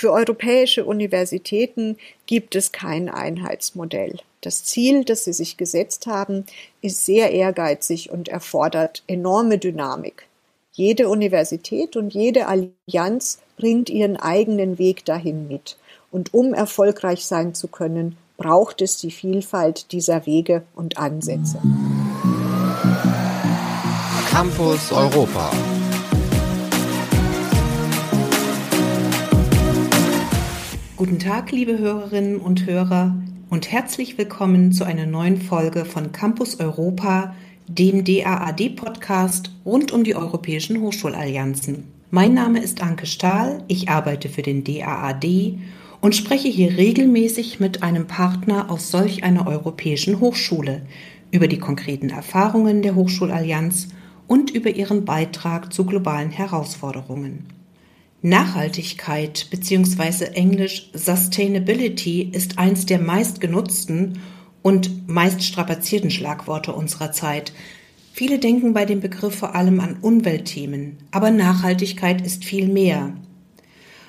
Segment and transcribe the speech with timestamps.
[0.00, 4.16] Für europäische Universitäten gibt es kein Einheitsmodell.
[4.40, 6.46] Das Ziel, das sie sich gesetzt haben,
[6.80, 10.26] ist sehr ehrgeizig und erfordert enorme Dynamik.
[10.72, 15.76] Jede Universität und jede Allianz bringt ihren eigenen Weg dahin mit.
[16.10, 21.60] Und um erfolgreich sein zu können, braucht es die Vielfalt dieser Wege und Ansätze.
[24.30, 25.52] Campus Europa.
[31.00, 33.16] Guten Tag, liebe Hörerinnen und Hörer,
[33.48, 37.34] und herzlich willkommen zu einer neuen Folge von Campus Europa,
[37.66, 41.84] dem DAAD-Podcast rund um die europäischen Hochschulallianzen.
[42.10, 45.56] Mein Name ist Anke Stahl, ich arbeite für den DAAD
[46.02, 50.82] und spreche hier regelmäßig mit einem Partner aus solch einer europäischen Hochschule
[51.30, 53.88] über die konkreten Erfahrungen der Hochschulallianz
[54.26, 57.59] und über ihren Beitrag zu globalen Herausforderungen.
[58.22, 60.24] Nachhaltigkeit bzw.
[60.34, 64.18] englisch Sustainability ist eins der meistgenutzten
[64.62, 67.52] und meist strapazierten Schlagworte unserer Zeit.
[68.12, 73.14] Viele denken bei dem Begriff vor allem an Umweltthemen, aber Nachhaltigkeit ist viel mehr.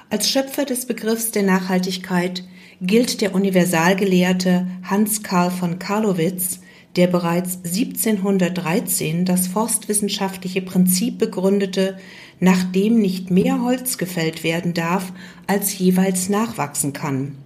[0.09, 2.43] Als Schöpfer des Begriffs der Nachhaltigkeit
[2.81, 6.59] gilt der Universalgelehrte Hans Karl von Karlowitz,
[6.97, 11.97] der bereits 1713 das forstwissenschaftliche Prinzip begründete,
[12.41, 15.13] nachdem nicht mehr Holz gefällt werden darf,
[15.47, 17.37] als jeweils nachwachsen kann.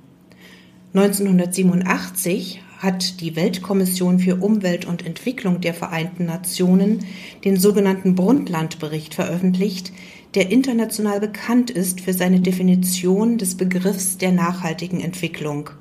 [0.96, 7.06] 1987 hat die Weltkommission für Umwelt und Entwicklung der Vereinten Nationen
[7.44, 9.92] den sogenannten Brundtland-Bericht veröffentlicht,
[10.34, 15.72] der international bekannt ist für seine Definition des Begriffs der nachhaltigen Entwicklung.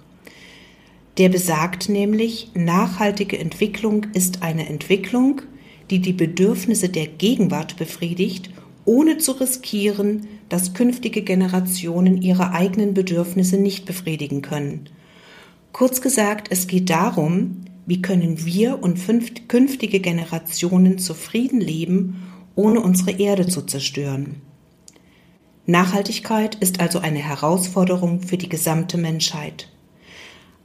[1.19, 5.43] Der besagt nämlich, nachhaltige Entwicklung ist eine Entwicklung,
[5.91, 8.51] die die Bedürfnisse der Gegenwart befriedigt,
[8.85, 14.89] ohne zu riskieren, dass künftige Generationen ihre eigenen Bedürfnisse nicht befriedigen können.
[15.73, 18.99] Kurz gesagt, es geht darum, wie können wir und
[19.49, 22.23] künftige Generationen zufrieden leben,
[22.55, 24.37] ohne unsere Erde zu zerstören.
[25.67, 29.69] Nachhaltigkeit ist also eine Herausforderung für die gesamte Menschheit.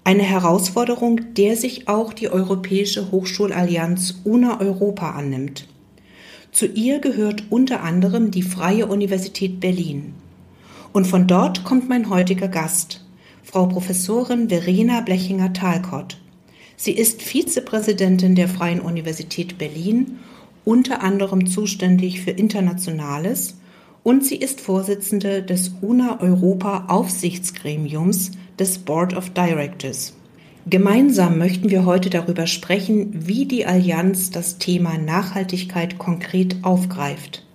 [0.03, 5.68] Eine Herausforderung, der sich auch die Europäische Hochschulallianz UNA Europa annimmt.
[6.51, 10.13] Zu ihr gehört unter anderem die Freie Universität Berlin.
[10.93, 13.05] Und von dort kommt mein heutiger Gast,
[13.43, 16.17] Frau Professorin Verena Blechinger-Talcott.
[16.75, 20.19] Sie ist Vizepräsidentin der Freien Universität Berlin,
[20.65, 23.55] unter anderem zuständig für Internationales
[24.03, 30.13] und sie ist Vorsitzende des UNA Europa Aufsichtsgremiums des Board of Directors.
[30.67, 37.45] Gemeinsam möchten wir heute darüber sprechen, wie die Allianz das Thema Nachhaltigkeit konkret aufgreift.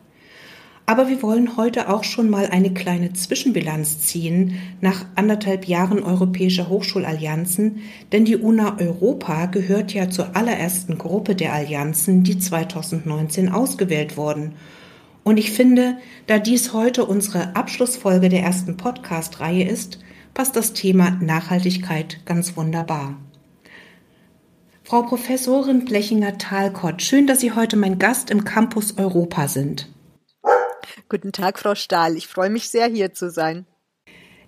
[0.87, 6.69] Aber wir wollen heute auch schon mal eine kleine Zwischenbilanz ziehen nach anderthalb Jahren europäischer
[6.69, 7.83] Hochschulallianzen,
[8.13, 14.53] denn die UNA Europa gehört ja zur allerersten Gruppe der Allianzen, die 2019 ausgewählt wurden.
[15.23, 20.01] Und ich finde, da dies heute unsere Abschlussfolge der ersten Podcast-Reihe ist,
[20.35, 23.17] passt das Thema Nachhaltigkeit ganz wunderbar.
[24.83, 29.89] Frau Professorin Blechinger-Talcott, schön, dass Sie heute mein Gast im Campus Europa sind.
[31.09, 32.17] Guten Tag, Frau Stahl.
[32.17, 33.65] Ich freue mich sehr, hier zu sein.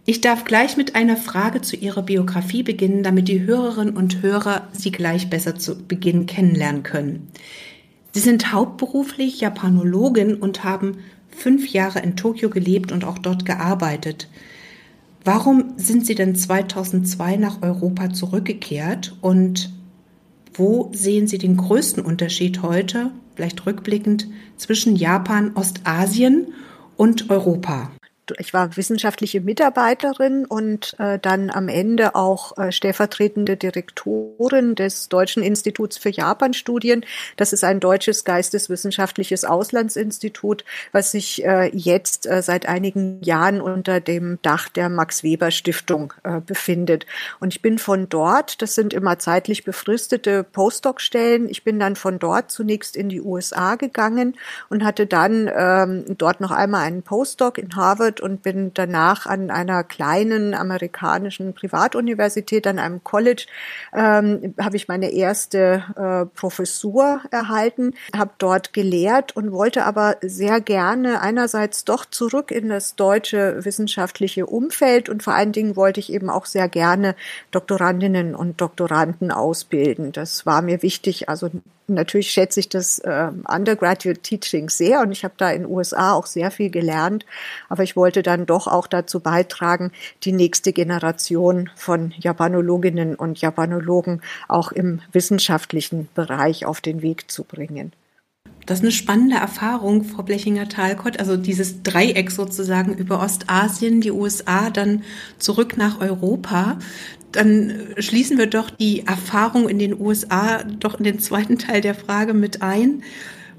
[0.04, 4.68] Ich darf gleich mit einer Frage zu Ihrer Biografie beginnen, damit die Hörerinnen und Hörer
[4.72, 7.32] Sie gleich besser zu Beginn kennenlernen können.
[8.12, 10.98] Sie sind hauptberuflich Japanologin und haben
[11.30, 14.28] fünf Jahre in Tokio gelebt und auch dort gearbeitet.
[15.26, 19.72] Warum sind Sie denn 2002 nach Europa zurückgekehrt und
[20.54, 26.54] wo sehen Sie den größten Unterschied heute, vielleicht rückblickend, zwischen Japan, Ostasien
[26.96, 27.90] und Europa?
[28.38, 35.42] Ich war wissenschaftliche Mitarbeiterin und äh, dann am Ende auch äh, stellvertretende Direktorin des Deutschen
[35.42, 37.04] Instituts für Japanstudien.
[37.36, 44.00] Das ist ein deutsches geisteswissenschaftliches Auslandsinstitut, was sich äh, jetzt äh, seit einigen Jahren unter
[44.00, 47.06] dem Dach der Max Weber Stiftung äh, befindet.
[47.40, 52.18] Und ich bin von dort, das sind immer zeitlich befristete Postdoc-Stellen, ich bin dann von
[52.18, 54.36] dort zunächst in die USA gegangen
[54.68, 59.26] und hatte dann ähm, dort noch einmal einen Postdoc in Harvard Harvard und bin danach
[59.26, 63.46] an einer kleinen amerikanischen Privatuniversität, an einem College,
[63.94, 70.60] ähm, habe ich meine erste äh, Professur erhalten, habe dort gelehrt und wollte aber sehr
[70.60, 76.12] gerne einerseits doch zurück in das deutsche wissenschaftliche Umfeld und vor allen Dingen wollte ich
[76.12, 77.14] eben auch sehr gerne
[77.50, 80.12] Doktorandinnen und Doktoranden ausbilden.
[80.12, 81.50] Das war mir wichtig, also
[81.88, 86.12] natürlich schätze ich das äh, Undergraduate Teaching sehr und ich habe da in den USA
[86.12, 87.26] auch sehr viel gelernt.
[87.68, 89.92] Aber ich wollte dann doch auch dazu beitragen,
[90.24, 97.44] die nächste Generation von Japanologinnen und Japanologen auch im wissenschaftlichen Bereich auf den Weg zu
[97.44, 97.92] bringen.
[98.66, 101.20] Das ist eine spannende Erfahrung, Frau Blechinger-Talcott.
[101.20, 105.04] Also dieses Dreieck sozusagen über Ostasien, die USA, dann
[105.38, 106.78] zurück nach Europa.
[107.32, 111.94] Dann schließen wir doch die Erfahrung in den USA doch in den zweiten Teil der
[111.94, 113.02] Frage mit ein,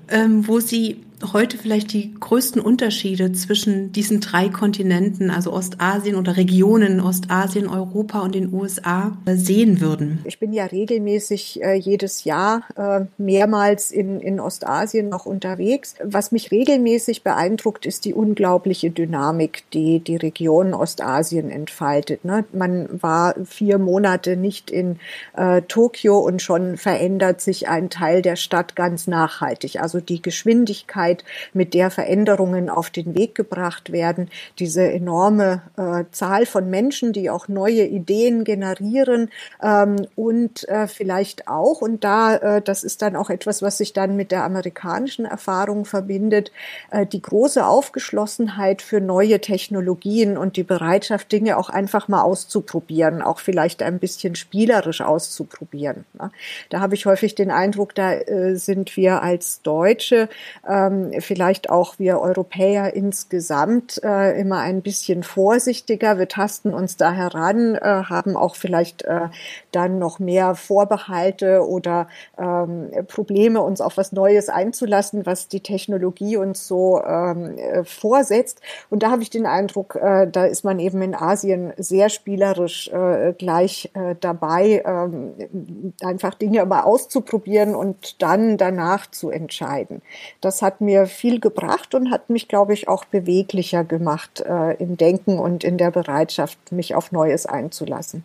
[0.10, 1.04] ähm, wo Sie
[1.34, 8.20] heute vielleicht die größten Unterschiede zwischen diesen drei Kontinenten, also Ostasien oder Regionen Ostasien, Europa
[8.20, 10.20] und den USA sehen würden?
[10.26, 15.96] Ich bin ja regelmäßig äh, jedes Jahr äh, mehrmals in, in Ostasien noch unterwegs.
[16.04, 22.26] Was mich regelmäßig beeindruckt, ist die unglaubliche Dynamik, die die Region Ostasien entfaltet.
[22.26, 22.46] Ne?
[22.54, 25.00] Man war vier Monate nicht in
[25.36, 29.82] äh, Tokio und schon verändert sich ein Teil der Stadt ganz nachhaltig.
[29.82, 31.24] Also die Geschwindigkeit Geschwindigkeit,
[31.54, 37.30] mit der Veränderungen auf den Weg gebracht werden, diese enorme äh, Zahl von Menschen, die
[37.30, 39.30] auch neue Ideen generieren
[39.62, 43.94] ähm, und äh, vielleicht auch, und da, äh, das ist dann auch etwas, was sich
[43.94, 46.52] dann mit der amerikanischen Erfahrung verbindet,
[46.92, 53.22] äh, die große Aufgeschlossenheit für neue Technologien und die Bereitschaft, Dinge auch einfach mal auszuprobieren,
[53.22, 56.06] auch vielleicht ein bisschen spielerisch auszuprobieren.
[56.14, 56.32] Ne?
[56.70, 60.30] Da habe ich häufig den Eindruck, da äh, sind wir als Deutsche
[60.68, 66.18] ähm, vielleicht auch wir Europäer insgesamt äh, immer ein bisschen vorsichtiger.
[66.18, 69.28] Wir tasten uns da heran, äh, haben auch vielleicht äh,
[69.72, 72.08] dann noch mehr Vorbehalte oder
[72.38, 78.62] ähm, Probleme, uns auf was Neues einzulassen, was die Technologie uns so ähm, äh, vorsetzt.
[78.90, 82.90] Und da habe ich den Eindruck, äh, da ist man eben in Asien sehr spielerisch
[82.90, 90.02] äh, gleich äh, dabei, äh, einfach Dinge mal auszuprobieren und dann danach zu entscheiden.
[90.42, 94.96] Das hat mir viel gebracht und hat mich, glaube ich, auch beweglicher gemacht äh, im
[94.96, 98.24] Denken und in der Bereitschaft, mich auf Neues einzulassen.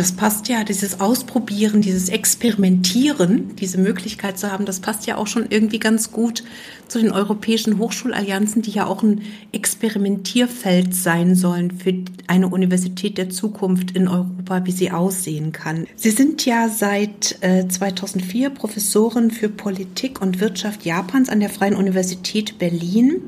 [0.00, 5.26] Das passt ja, dieses Ausprobieren, dieses Experimentieren, diese Möglichkeit zu haben, das passt ja auch
[5.26, 6.42] schon irgendwie ganz gut
[6.88, 9.20] zu den europäischen Hochschulallianzen, die ja auch ein
[9.52, 11.92] Experimentierfeld sein sollen für
[12.28, 15.86] eine Universität der Zukunft in Europa, wie sie aussehen kann.
[15.96, 21.76] Sie sind ja seit äh, 2004 Professorin für Politik und Wirtschaft Japans an der Freien
[21.76, 23.20] Universität Berlin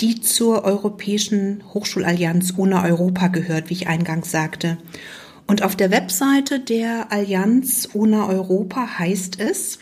[0.00, 4.78] die zur Europäischen Hochschulallianz UNA Europa gehört, wie ich eingangs sagte.
[5.52, 9.80] Und auf der Webseite der Allianz UNA Europa heißt es,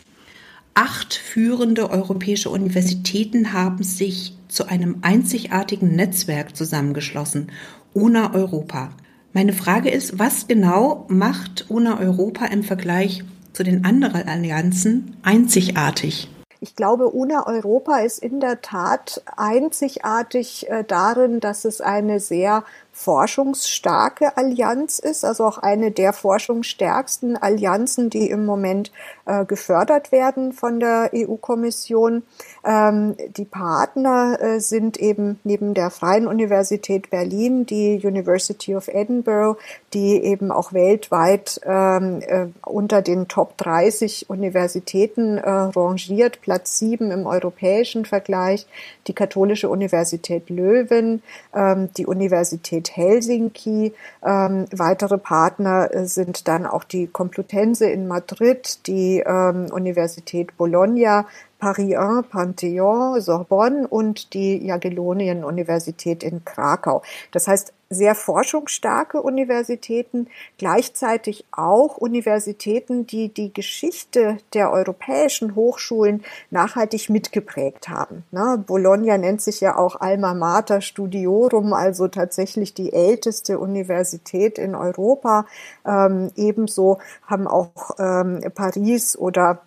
[0.74, 7.52] acht führende europäische Universitäten haben sich zu einem einzigartigen Netzwerk zusammengeschlossen,
[7.94, 8.90] UNA Europa.
[9.32, 13.22] Meine Frage ist, was genau macht UNA Europa im Vergleich
[13.52, 16.28] zu den anderen Allianzen einzigartig?
[16.62, 22.64] Ich glaube, UNA Europa ist in der Tat einzigartig äh, darin, dass es eine sehr
[23.00, 28.92] forschungsstarke Allianz ist, also auch eine der forschungsstärksten Allianzen, die im Moment
[29.24, 32.22] äh, gefördert werden von der EU-Kommission.
[32.62, 39.58] Ähm, die Partner äh, sind eben neben der Freien Universität Berlin die University of Edinburgh,
[39.94, 47.10] die eben auch weltweit ähm, äh, unter den Top 30 Universitäten äh, rangiert, Platz 7
[47.10, 48.66] im europäischen Vergleich,
[49.06, 51.22] die Katholische Universität Löwen,
[51.54, 53.94] ähm, die Universität Helsinki.
[54.24, 61.26] Ähm, weitere Partner äh, sind dann auch die Complutense in Madrid, die ähm, Universität Bologna,
[61.60, 67.02] Paris 1, Panthéon, Sorbonne und die Jagiellonien-Universität in Krakau.
[67.30, 77.10] Das heißt, sehr forschungsstarke Universitäten, gleichzeitig auch Universitäten, die die Geschichte der europäischen Hochschulen nachhaltig
[77.10, 78.24] mitgeprägt haben.
[78.30, 78.62] Ne?
[78.64, 85.46] Bologna nennt sich ja auch Alma Mater Studiorum, also tatsächlich die älteste Universität in Europa.
[85.84, 89.62] Ähm, ebenso haben auch ähm, Paris oder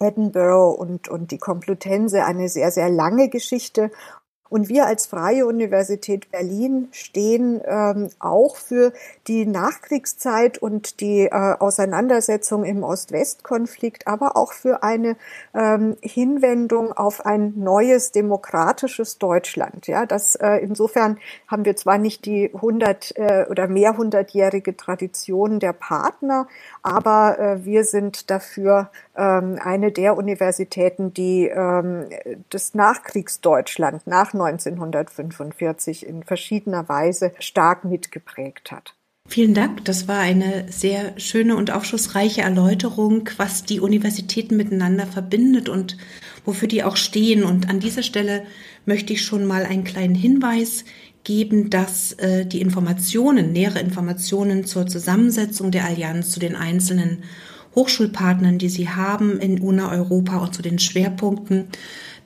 [0.00, 3.90] Edinburgh und, und die Komplutense eine sehr, sehr lange Geschichte.
[4.54, 8.92] Und wir als Freie Universität Berlin stehen ähm, auch für
[9.26, 15.16] die Nachkriegszeit und die äh, Auseinandersetzung im Ost-West-Konflikt, aber auch für eine
[15.54, 19.88] ähm, Hinwendung auf ein neues demokratisches Deutschland.
[19.88, 21.18] Ja, das äh, insofern
[21.48, 26.46] haben wir zwar nicht die hundert äh, oder mehrhundertjährige Tradition der Partner,
[26.84, 32.06] aber äh, wir sind dafür ähm, eine der Universitäten, die ähm,
[32.50, 38.94] das Nachkriegsdeutschland nach 1945 in verschiedener Weise stark mitgeprägt hat.
[39.26, 39.84] Vielen Dank.
[39.86, 45.96] Das war eine sehr schöne und aufschlussreiche Erläuterung, was die Universitäten miteinander verbindet und
[46.44, 47.42] wofür die auch stehen.
[47.42, 48.44] Und an dieser Stelle
[48.84, 50.84] möchte ich schon mal einen kleinen Hinweis
[51.24, 57.22] geben, dass äh, die Informationen, nähere Informationen zur Zusammensetzung der Allianz zu den einzelnen
[57.74, 61.68] Hochschulpartnern, die sie haben in UNA Europa und zu den Schwerpunkten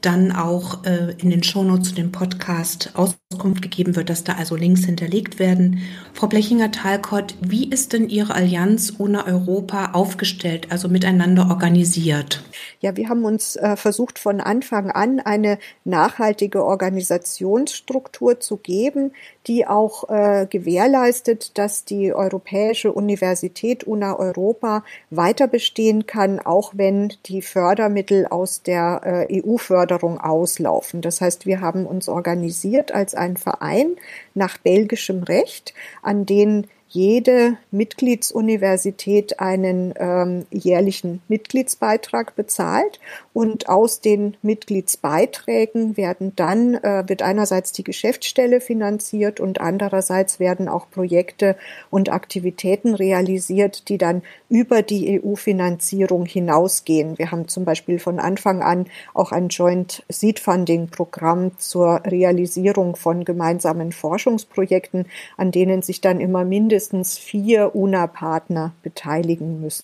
[0.01, 2.93] dann auch äh, in den Shownotes zu dem Podcast
[3.31, 5.83] Auskunft gegeben wird, dass da also Links hinterlegt werden.
[6.15, 12.43] Frau Blechinger-Talcott, wie ist denn Ihre Allianz UNA Europa aufgestellt, also miteinander organisiert?
[12.81, 19.13] Ja, wir haben uns äh, versucht von Anfang an eine nachhaltige Organisationsstruktur zu geben,
[19.47, 27.13] die auch äh, gewährleistet, dass die Europäische Universität UNA Europa weiter bestehen kann, auch wenn
[27.27, 31.03] die Fördermittel aus der äh, EU-Förderung auslaufen.
[31.03, 33.97] Das heißt, wir haben uns organisiert als ein Verein
[34.35, 42.99] nach belgischem Recht, an den jede Mitgliedsuniversität einen ähm, jährlichen Mitgliedsbeitrag bezahlt.
[43.35, 50.69] Und aus den Mitgliedsbeiträgen werden dann äh, wird einerseits die Geschäftsstelle finanziert und andererseits werden
[50.69, 51.57] auch Projekte
[51.91, 57.19] und Aktivitäten realisiert, die dann über die EU-Finanzierung hinausgehen.
[57.19, 62.97] Wir haben zum Beispiel von Anfang an auch ein Joint Seed Funding Programm zur Realisierung
[62.97, 69.83] von gemeinsamen Forschungsprojekten, an denen sich dann immer mindestens vier UNA-Partner beteiligen müssen.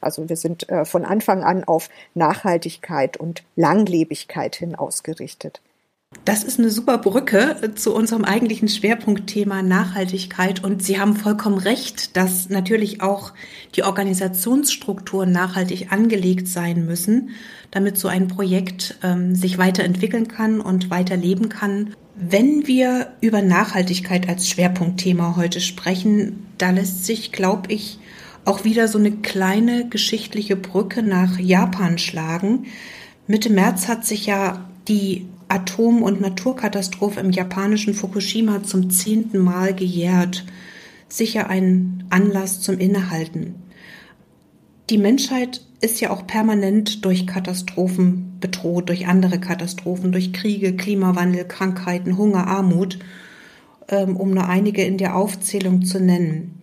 [0.00, 5.62] Also wir sind äh, von Anfang an auf Nachhaltigkeit und Langlebigkeit hin ausgerichtet.
[6.24, 10.64] Das ist eine super Brücke äh, zu unserem eigentlichen Schwerpunktthema Nachhaltigkeit.
[10.64, 13.32] Und Sie haben vollkommen recht, dass natürlich auch
[13.74, 17.30] die Organisationsstrukturen nachhaltig angelegt sein müssen,
[17.70, 21.94] damit so ein Projekt ähm, sich weiterentwickeln kann und weiterleben kann.
[22.16, 27.98] Wenn wir über Nachhaltigkeit als Schwerpunktthema heute sprechen, da lässt sich, glaube ich,
[28.44, 32.66] auch wieder so eine kleine geschichtliche Brücke nach Japan schlagen.
[33.26, 39.74] Mitte März hat sich ja die Atom- und Naturkatastrophe im japanischen Fukushima zum zehnten Mal
[39.74, 40.44] gejährt.
[41.08, 43.54] Sicher ein Anlass zum Innehalten.
[44.90, 51.44] Die Menschheit ist ja auch permanent durch Katastrophen bedroht, durch andere Katastrophen, durch Kriege, Klimawandel,
[51.44, 52.98] Krankheiten, Hunger, Armut,
[53.88, 56.60] ähm, um nur einige in der Aufzählung zu nennen.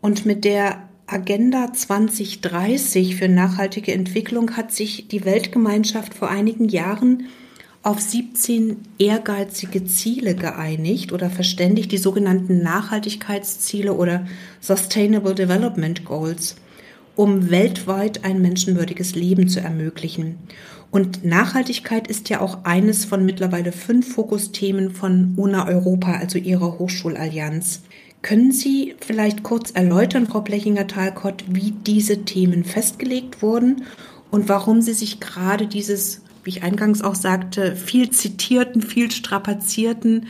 [0.00, 7.28] Und mit der Agenda 2030 für nachhaltige Entwicklung hat sich die Weltgemeinschaft vor einigen Jahren
[7.82, 14.26] auf 17 ehrgeizige Ziele geeinigt oder verständigt, die sogenannten Nachhaltigkeitsziele oder
[14.60, 16.56] Sustainable Development Goals
[17.18, 20.38] um weltweit ein menschenwürdiges Leben zu ermöglichen.
[20.92, 26.78] Und Nachhaltigkeit ist ja auch eines von mittlerweile fünf Fokusthemen von UNA Europa, also ihrer
[26.78, 27.82] Hochschulallianz.
[28.22, 33.82] Können Sie vielleicht kurz erläutern, Frau Blechinger-Talcott, wie diese Themen festgelegt wurden
[34.30, 40.28] und warum Sie sich gerade dieses, wie ich eingangs auch sagte, viel zitierten, viel strapazierten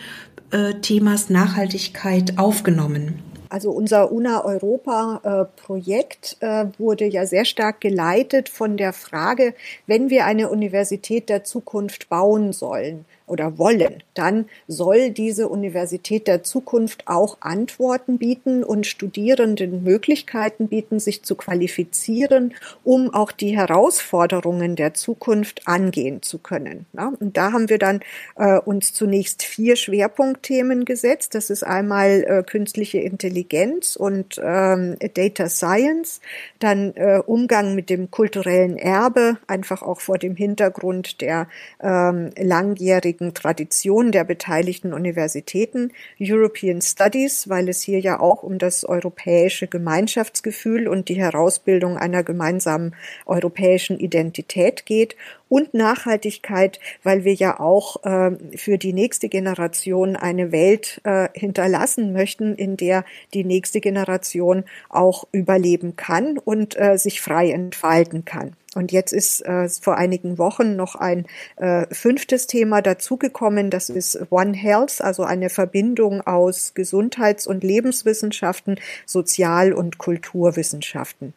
[0.51, 3.23] äh, Themas Nachhaltigkeit aufgenommen?
[3.51, 9.55] Also unser UNA Europa Projekt äh, wurde ja sehr stark geleitet von der Frage,
[9.87, 16.43] wenn wir eine Universität der Zukunft bauen sollen, oder wollen, dann soll diese Universität der
[16.43, 22.55] Zukunft auch Antworten bieten und Studierenden Möglichkeiten bieten, sich zu qualifizieren,
[22.85, 26.87] um auch die Herausforderungen der Zukunft angehen zu können.
[27.21, 28.01] und da haben wir dann
[28.37, 31.35] äh, uns zunächst vier Schwerpunktthemen gesetzt.
[31.35, 36.21] Das ist einmal äh, künstliche Intelligenz und ähm, Data Science,
[36.59, 41.49] dann äh, Umgang mit dem kulturellen Erbe, einfach auch vor dem Hintergrund der
[41.81, 48.59] ähm, langjährigen langjährigen Tradition der beteiligten Universitäten, European Studies, weil es hier ja auch um
[48.59, 52.95] das europäische Gemeinschaftsgefühl und die Herausbildung einer gemeinsamen
[53.27, 55.17] europäischen Identität geht
[55.49, 62.13] und Nachhaltigkeit, weil wir ja auch äh, für die nächste Generation eine Welt äh, hinterlassen
[62.13, 68.55] möchten, in der die nächste Generation auch überleben kann und äh, sich frei entfalten kann.
[68.75, 71.27] Und jetzt ist äh, vor einigen Wochen noch ein
[71.57, 73.71] äh, fünftes Thema dazugekommen.
[73.71, 81.33] Das ist One Health, also eine Verbindung aus Gesundheits- und Lebenswissenschaften, Sozial- und Kulturwissenschaften.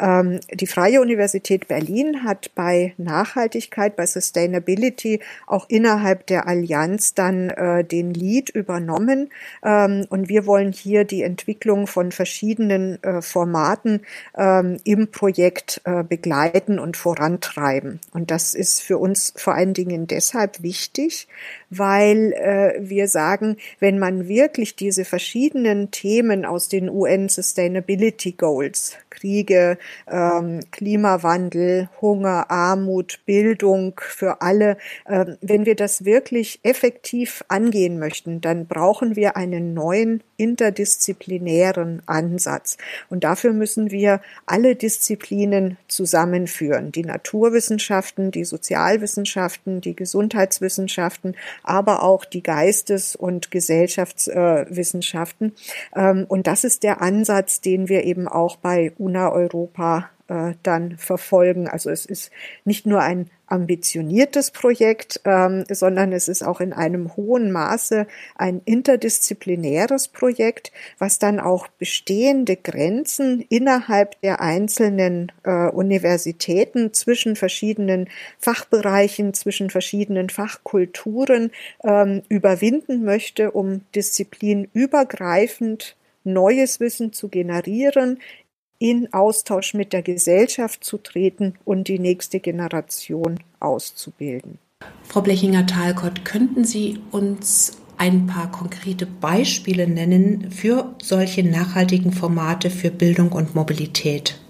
[0.00, 7.50] Ähm, die Freie Universität Berlin hat bei Nachhaltigkeit, bei Sustainability auch innerhalb der Allianz dann
[7.50, 9.30] äh, den Lead übernommen.
[9.64, 14.02] Ähm, und wir wollen hier die Entwicklung von verschiedenen äh, Formaten
[14.36, 18.00] ähm, im Projekt äh, begleiten und vorantreiben.
[18.12, 21.28] Und das ist für uns vor allen Dingen deshalb wichtig,
[21.70, 28.96] weil äh, wir sagen, wenn man wirklich diese verschiedenen Themen aus den UN Sustainability Goals,
[29.12, 29.78] Kriege,
[30.10, 38.40] ähm, Klimawandel, Hunger, Armut, Bildung für alle, äh, wenn wir das wirklich effektiv angehen möchten,
[38.40, 42.76] dann brauchen wir einen neuen interdisziplinären Ansatz.
[43.10, 46.90] Und dafür müssen wir alle Disziplinen zusammenführen.
[46.90, 55.52] Die Naturwissenschaften, die Sozialwissenschaften, die Gesundheitswissenschaften, aber auch die Geistes- und Gesellschaftswissenschaften.
[55.94, 60.96] Ähm, und das ist der Ansatz, den wir eben auch bei UNA Europa äh, dann
[60.96, 61.68] verfolgen.
[61.68, 62.30] Also es ist
[62.64, 68.06] nicht nur ein ambitioniertes Projekt, ähm, sondern es ist auch in einem hohen Maße
[68.36, 78.08] ein interdisziplinäres Projekt, was dann auch bestehende Grenzen innerhalb der einzelnen äh, Universitäten zwischen verschiedenen
[78.38, 81.50] Fachbereichen, zwischen verschiedenen Fachkulturen
[81.84, 88.18] ähm, überwinden möchte, um disziplinübergreifend neues Wissen zu generieren,
[88.82, 94.58] in Austausch mit der Gesellschaft zu treten und die nächste Generation auszubilden.
[95.04, 102.90] Frau Blechinger-Talcott, könnten Sie uns ein paar konkrete Beispiele nennen für solche nachhaltigen Formate für
[102.90, 104.41] Bildung und Mobilität?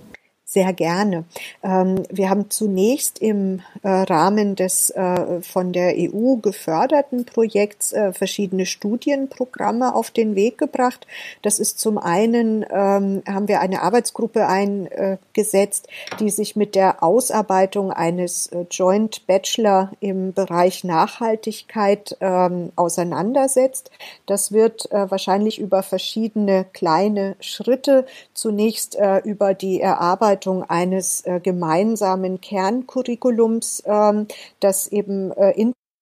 [0.53, 1.25] Sehr gerne.
[1.63, 8.13] Ähm, wir haben zunächst im äh, Rahmen des äh, von der EU geförderten Projekts äh,
[8.13, 11.07] verschiedene Studienprogramme auf den Weg gebracht.
[11.41, 15.89] Das ist zum einen, ähm, haben wir eine Arbeitsgruppe eingesetzt,
[16.21, 23.91] die sich mit der Ausarbeitung eines Joint Bachelor im Bereich Nachhaltigkeit ähm, auseinandersetzt.
[24.27, 32.41] Das wird wahrscheinlich über verschiedene kleine Schritte zunächst über die Erarbeitung Ausarbeitung eines äh, gemeinsamen
[32.41, 34.27] Kerncurriculums, ähm,
[34.61, 35.53] das eben äh,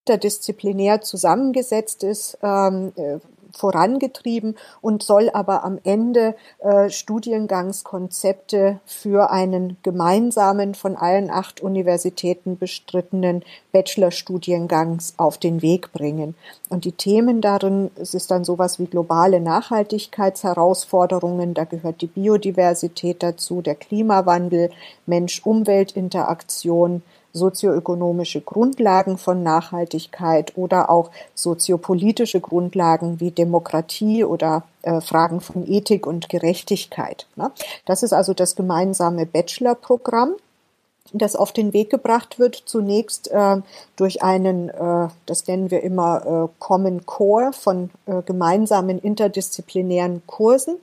[0.06, 3.18] interdisziplinär zusammengesetzt ist, ähm, äh,
[3.52, 12.58] vorangetrieben und soll aber am Ende äh, Studiengangskonzepte für einen gemeinsamen von allen acht Universitäten
[12.58, 16.34] bestrittenen Bachelorstudiengangs auf den Weg bringen.
[16.68, 23.20] Und die Themen darin, es ist dann sowas wie globale Nachhaltigkeitsherausforderungen, da gehört die Biodiversität
[23.22, 24.70] dazu, der Klimawandel,
[25.06, 35.70] Mensch-Umwelt-Interaktion, sozioökonomische Grundlagen von Nachhaltigkeit oder auch soziopolitische Grundlagen wie Demokratie oder äh, Fragen von
[35.70, 37.26] Ethik und Gerechtigkeit.
[37.36, 37.50] Ne?
[37.84, 40.34] Das ist also das gemeinsame Bachelorprogramm
[41.12, 43.56] das auf den Weg gebracht wird, zunächst äh,
[43.96, 50.76] durch einen, äh, das nennen wir immer äh, Common Core von äh, gemeinsamen interdisziplinären Kursen.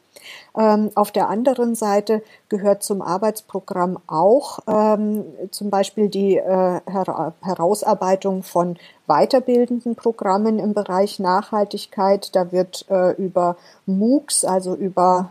[0.58, 7.34] Ähm, auf der anderen Seite gehört zum Arbeitsprogramm auch ähm, zum Beispiel die äh, Her
[7.42, 12.36] Herausarbeitung von weiterbildenden Programmen im Bereich Nachhaltigkeit.
[12.36, 15.30] Da wird äh, über MOOCs, also über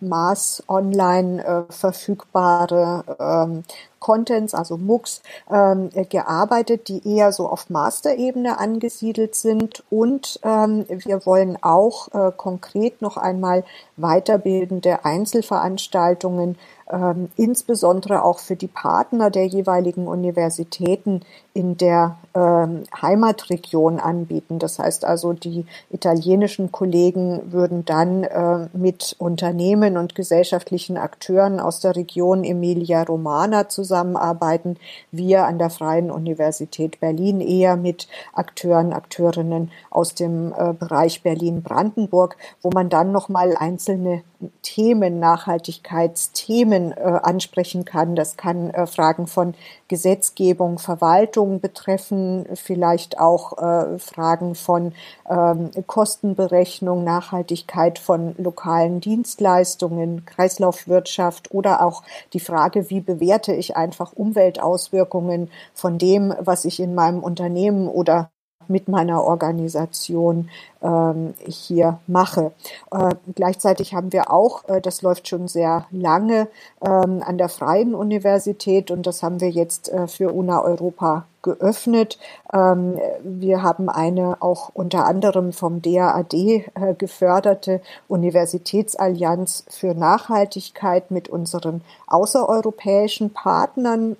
[0.00, 3.64] Maß online verfügbare ähm,
[4.00, 9.84] Contents, also MOOCs, ähm, gearbeitet, die eher so auf Masterebene angesiedelt sind.
[9.90, 13.64] Und ähm, wir wollen auch äh, konkret noch einmal
[13.96, 16.56] weiterbildende Einzelveranstaltungen
[16.90, 21.22] ähm, insbesondere auch für die Partner der jeweiligen Universitäten
[21.52, 24.58] in der ähm, Heimatregion anbieten.
[24.58, 31.80] Das heißt also, die italienischen Kollegen würden dann äh, mit Unternehmen und gesellschaftlichen Akteuren aus
[31.80, 34.76] der Region Emilia-Romana zusammenarbeiten.
[35.10, 42.36] Wir an der Freien Universität Berlin eher mit Akteuren, Akteurinnen aus dem äh, Bereich Berlin-Brandenburg,
[42.62, 44.22] wo man dann nochmal einzelne
[44.62, 48.14] Themen, Nachhaltigkeitsthemen äh, ansprechen kann.
[48.14, 49.54] Das kann äh, Fragen von
[49.88, 54.92] Gesetzgebung, Verwaltung betreffen, vielleicht auch äh, Fragen von
[55.28, 64.12] ähm, Kostenberechnung, Nachhaltigkeit von lokalen Dienstleistungen, Kreislaufwirtschaft oder auch die Frage, wie bewerte ich einfach
[64.12, 68.30] Umweltauswirkungen von dem, was ich in meinem Unternehmen oder
[68.68, 70.48] mit meiner Organisation
[70.82, 72.52] ähm, hier mache.
[72.90, 76.48] Äh, gleichzeitig haben wir auch, äh, das läuft schon sehr lange,
[76.80, 82.18] ähm, an der Freien Universität und das haben wir jetzt äh, für UNA Europa geöffnet.
[82.52, 86.64] Ähm, wir haben eine auch unter anderem vom DAAD äh,
[86.96, 94.16] geförderte Universitätsallianz für Nachhaltigkeit mit unseren außereuropäischen Partnern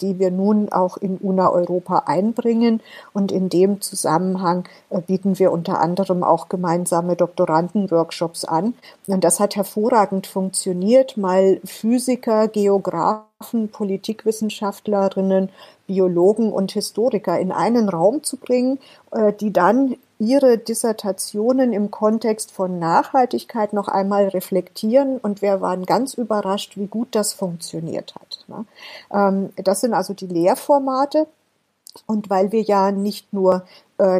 [0.00, 2.80] die wir nun auch in UNA Europa einbringen.
[3.12, 8.74] Und in dem Zusammenhang äh, bieten wir unter anderem auch gemeinsame Doktorandenworkshops an.
[9.06, 15.50] Und das hat hervorragend funktioniert, mal Physiker, Geografen, Politikwissenschaftlerinnen,
[15.86, 18.78] Biologen und Historiker in einen Raum zu bringen,
[19.10, 25.84] äh, die dann ihre Dissertationen im Kontext von Nachhaltigkeit noch einmal reflektieren und wir waren
[25.84, 28.44] ganz überrascht, wie gut das funktioniert hat.
[28.46, 28.64] Ne?
[29.12, 31.26] Ähm, das sind also die Lehrformate.
[32.06, 33.66] Und weil wir ja nicht nur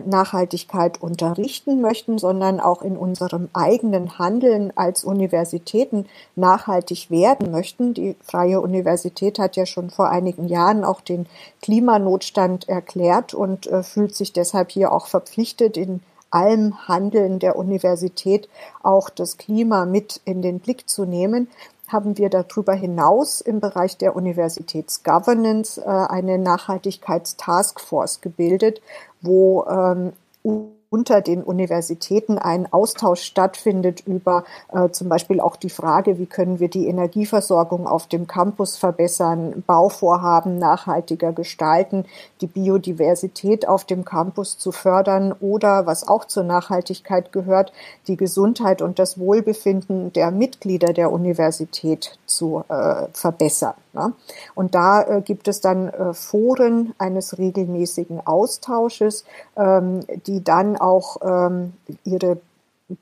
[0.04, 7.94] Nachhaltigkeit unterrichten möchten, sondern auch in unserem eigenen Handeln als Universitäten nachhaltig werden möchten.
[7.94, 11.26] Die Freie Universität hat ja schon vor einigen Jahren auch den
[11.62, 18.48] Klimanotstand erklärt und äh, fühlt sich deshalb hier auch verpflichtet, in allem Handeln der Universität
[18.82, 21.48] auch das Klima mit in den Blick zu nehmen
[21.88, 28.80] haben wir darüber hinaus im Bereich der Universitätsgovernance äh, eine Nachhaltigkeitstaskforce gebildet,
[29.20, 30.12] wo ähm,
[30.92, 36.60] unter den Universitäten ein Austausch stattfindet über äh, zum Beispiel auch die Frage, wie können
[36.60, 42.04] wir die Energieversorgung auf dem Campus verbessern, Bauvorhaben nachhaltiger gestalten,
[42.42, 47.72] die Biodiversität auf dem Campus zu fördern oder, was auch zur Nachhaltigkeit gehört,
[48.06, 53.74] die Gesundheit und das Wohlbefinden der Mitglieder der Universität zu äh, verbessern.
[53.92, 54.12] Ne?
[54.54, 59.24] Und da äh, gibt es dann äh, Foren eines regelmäßigen Austausches,
[59.56, 61.74] ähm, die dann auch ähm,
[62.04, 62.38] ihre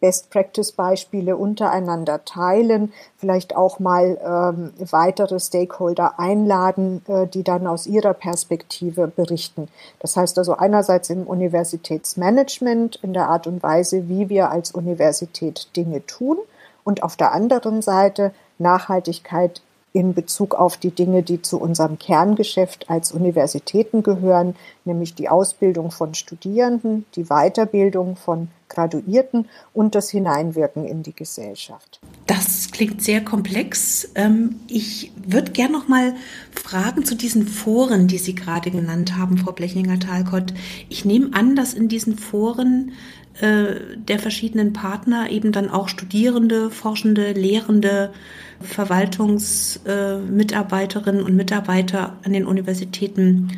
[0.00, 8.14] Best-Practice-Beispiele untereinander teilen, vielleicht auch mal ähm, weitere Stakeholder einladen, äh, die dann aus ihrer
[8.14, 9.68] Perspektive berichten.
[9.98, 15.68] Das heißt also einerseits im Universitätsmanagement, in der Art und Weise, wie wir als Universität
[15.76, 16.38] Dinge tun
[16.84, 22.88] und auf der anderen Seite Nachhaltigkeit in Bezug auf die Dinge, die zu unserem Kerngeschäft
[22.88, 30.86] als Universitäten gehören, nämlich die Ausbildung von Studierenden, die Weiterbildung von Graduierten und das Hineinwirken
[30.86, 32.00] in die Gesellschaft.
[32.26, 34.08] Das klingt sehr komplex.
[34.14, 36.14] Ähm, ich würde gerne noch mal
[36.52, 40.54] fragen zu diesen Foren, die Sie gerade genannt haben, Frau Blechinger-Talcott.
[40.88, 42.92] Ich nehme an, dass in diesen Foren
[43.40, 48.12] äh, der verschiedenen Partner eben dann auch Studierende, Forschende, Lehrende,
[48.60, 53.50] Verwaltungsmitarbeiterinnen und Mitarbeiter an den Universitäten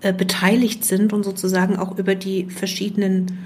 [0.00, 3.38] äh, beteiligt sind und sozusagen auch über die verschiedenen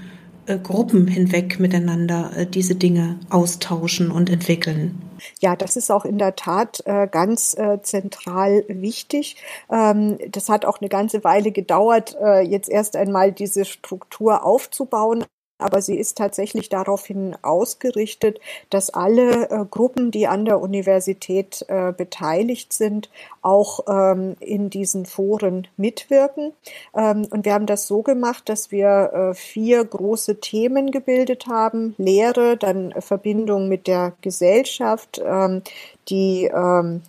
[0.45, 5.01] äh, Gruppen hinweg miteinander äh, diese Dinge austauschen und entwickeln.
[5.39, 9.35] Ja, das ist auch in der Tat äh, ganz äh, zentral wichtig.
[9.69, 15.25] Ähm, das hat auch eine ganze Weile gedauert, äh, jetzt erst einmal diese Struktur aufzubauen
[15.61, 21.91] aber sie ist tatsächlich daraufhin ausgerichtet, dass alle äh, Gruppen, die an der Universität äh,
[21.91, 23.09] beteiligt sind,
[23.41, 26.53] auch ähm, in diesen Foren mitwirken.
[26.95, 31.95] Ähm, und wir haben das so gemacht, dass wir äh, vier große Themen gebildet haben.
[31.97, 35.61] Lehre, dann Verbindung mit der Gesellschaft, ähm,
[36.09, 37.01] die ähm,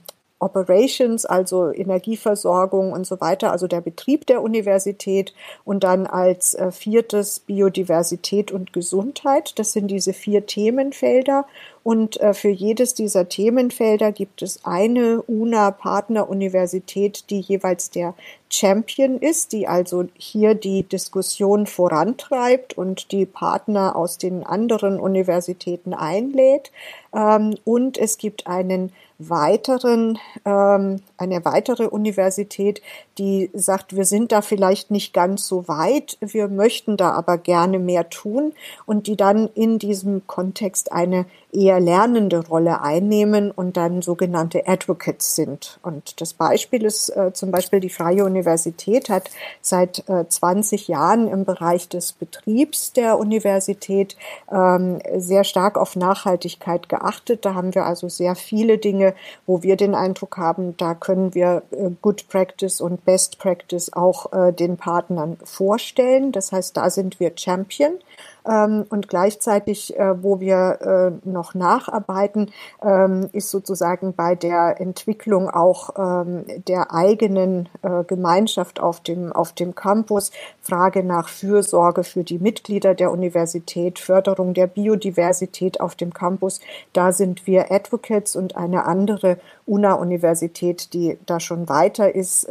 [0.42, 5.32] Operations, also Energieversorgung und so weiter, also der Betrieb der Universität
[5.64, 9.58] und dann als äh, viertes Biodiversität und Gesundheit.
[9.58, 11.46] Das sind diese vier Themenfelder
[11.84, 18.14] und äh, für jedes dieser Themenfelder gibt es eine UNA-Partneruniversität, die jeweils der
[18.48, 25.92] Champion ist, die also hier die Diskussion vorantreibt und die Partner aus den anderen Universitäten
[25.94, 26.70] einlädt.
[27.14, 32.80] Ähm, und es gibt einen weiteren, ähm, eine weitere Universität,
[33.18, 37.78] die sagt, wir sind da vielleicht nicht ganz so weit, wir möchten da aber gerne
[37.78, 38.52] mehr tun
[38.86, 45.36] und die dann in diesem Kontext eine eher lernende Rolle einnehmen und dann sogenannte Advocates
[45.36, 45.78] sind.
[45.82, 51.28] Und das Beispiel ist äh, zum Beispiel die Freie Universität hat seit äh, 20 Jahren
[51.28, 54.16] im Bereich des Betriebs der Universität
[54.50, 57.44] ähm, sehr stark auf Nachhaltigkeit geachtet.
[57.44, 59.14] Da haben wir also sehr viele Dinge,
[59.46, 64.32] wo wir den Eindruck haben, da können wir äh, Good Practice und Best Practice auch
[64.32, 66.32] äh, den Partnern vorstellen.
[66.32, 67.98] Das heißt, da sind wir Champion.
[68.46, 70.78] Ähm, und gleichzeitig, äh, wo wir
[71.24, 72.50] äh, noch nacharbeiten,
[72.82, 79.52] ähm, ist sozusagen bei der Entwicklung auch ähm, der eigenen äh, Gemeinschaft auf dem, auf
[79.52, 86.12] dem Campus, Frage nach Fürsorge für die Mitglieder der Universität, Förderung der Biodiversität auf dem
[86.12, 86.60] Campus.
[86.92, 92.48] Da sind wir Advocates und eine andere UNA-Universität, die da schon weiter ist,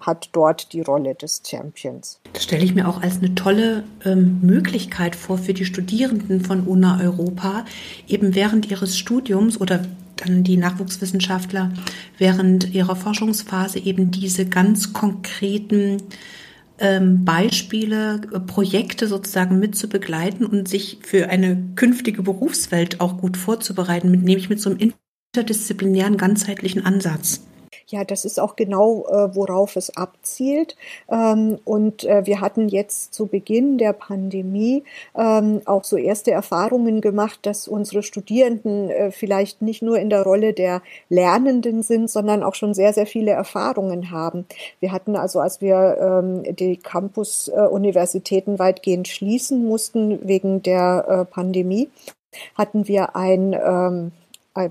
[0.00, 2.20] hat dort die Rolle des Champions.
[2.32, 6.40] Das stelle ich mir auch als eine tolle ähm, Möglichkeit vor, vor für die Studierenden
[6.40, 7.64] von UNA Europa
[8.08, 9.84] eben während ihres Studiums oder
[10.16, 11.72] dann die Nachwuchswissenschaftler
[12.18, 16.02] während ihrer Forschungsphase eben diese ganz konkreten
[16.78, 23.18] ähm, Beispiele, äh, Projekte sozusagen mit zu begleiten und sich für eine künftige Berufswelt auch
[23.18, 24.92] gut vorzubereiten, mit, nämlich mit so einem
[25.34, 27.42] interdisziplinären, ganzheitlichen Ansatz.
[27.94, 30.74] Ja, das ist auch genau, äh, worauf es abzielt.
[31.08, 34.82] Ähm, und äh, wir hatten jetzt zu Beginn der Pandemie
[35.16, 40.24] ähm, auch so erste Erfahrungen gemacht, dass unsere Studierenden äh, vielleicht nicht nur in der
[40.24, 44.44] Rolle der Lernenden sind, sondern auch schon sehr, sehr viele Erfahrungen haben.
[44.80, 51.90] Wir hatten also, als wir ähm, die Campus-Universitäten weitgehend schließen mussten wegen der äh, Pandemie,
[52.56, 54.10] hatten wir ein ähm,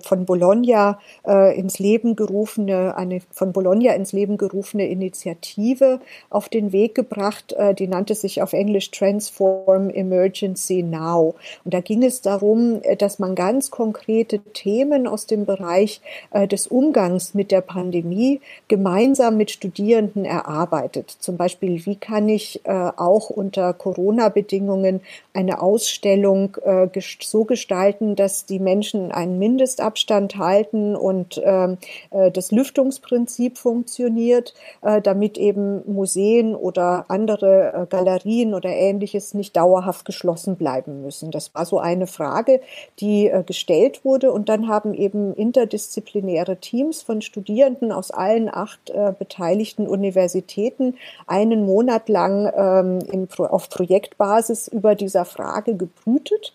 [0.02, 6.72] von Bologna äh, ins Leben gerufene, eine von Bologna ins Leben gerufene Initiative auf den
[6.72, 11.36] Weg gebracht, äh, die nannte sich auf Englisch Transform Emergency Now.
[11.66, 16.48] Und da ging es darum, äh, dass man ganz konkrete Themen aus dem Bereich äh,
[16.48, 21.10] des Umgangs mit der Pandemie gemeinsam mit Studierenden erarbeitet.
[21.20, 25.02] Zum Beispiel, wie kann ich äh, auch unter Corona-Bedingungen
[25.34, 26.88] eine Ausstellung äh,
[27.20, 31.78] so gestalten, dass die Menschen einen Mindest Mindestabstand halten und ähm,
[32.12, 39.56] äh, das Lüftungsprinzip funktioniert, äh, damit eben Museen oder andere äh, Galerien oder ähnliches nicht
[39.56, 41.32] dauerhaft geschlossen bleiben müssen.
[41.32, 42.62] Das war so eine Frage,
[43.00, 48.90] die äh, gestellt wurde und dann haben eben interdisziplinäre Teams von Studierenden aus allen acht
[48.90, 50.96] äh, beteiligten Universitäten
[51.28, 56.54] einen Monat lang ähm, in, auf Projektbasis über dieser Frage gebrütet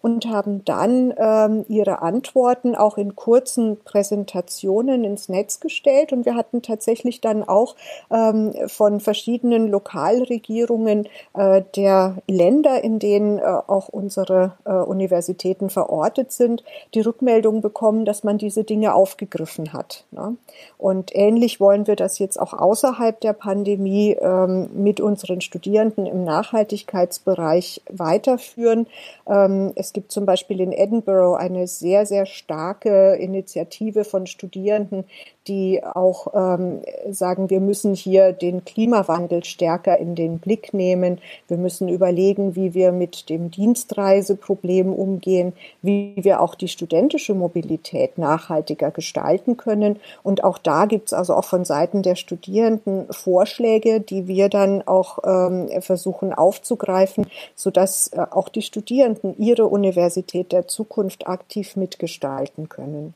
[0.00, 6.12] und haben dann ähm, ihre Antworten auch in kurzen Präsentationen ins Netz gestellt.
[6.12, 7.76] Und wir hatten tatsächlich dann auch
[8.10, 16.32] ähm, von verschiedenen Lokalregierungen äh, der Länder, in denen äh, auch unsere äh, Universitäten verortet
[16.32, 16.64] sind,
[16.94, 20.04] die Rückmeldung bekommen, dass man diese Dinge aufgegriffen hat.
[20.10, 20.36] Ne?
[20.76, 26.24] Und ähnlich wollen wir das jetzt auch außerhalb der Pandemie ähm, mit unseren Studierenden im
[26.24, 28.86] Nachhaltigkeitsbereich weiterführen.
[29.26, 35.04] Ähm, es gibt zum Beispiel in Edinburgh eine sehr, sehr starke Initiative von Studierenden,
[35.48, 41.18] die auch ähm, sagen, wir müssen hier den Klimawandel stärker in den Blick nehmen.
[41.48, 48.18] Wir müssen überlegen, wie wir mit dem Dienstreiseproblem umgehen, wie wir auch die studentische Mobilität
[48.18, 49.98] nachhaltiger gestalten können.
[50.22, 54.86] Und auch da gibt es also auch von Seiten der Studierenden Vorschläge, die wir dann
[54.86, 62.68] auch ähm, versuchen aufzugreifen, sodass äh, auch die Studierenden ihre Universität der Zukunft aktiv mitgestalten
[62.68, 63.14] können.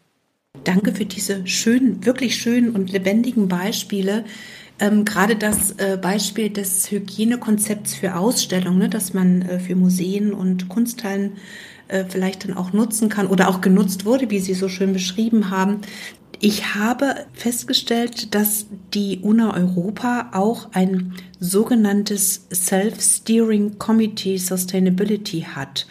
[0.65, 4.25] Danke für diese schönen, wirklich schönen und lebendigen Beispiele.
[4.79, 10.33] Ähm, gerade das äh, Beispiel des Hygienekonzepts für Ausstellungen, ne, dass man äh, für Museen
[10.33, 11.39] und Kunsthallen
[11.89, 15.51] äh, vielleicht dann auch nutzen kann oder auch genutzt wurde, wie Sie so schön beschrieben
[15.51, 15.81] haben.
[16.41, 25.87] Ich habe festgestellt, dass die UNA Europa auch ein sogenanntes Self-Steering Committee Sustainability hat.